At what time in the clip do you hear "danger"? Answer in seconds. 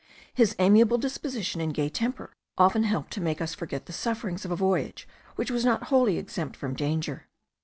6.73-7.27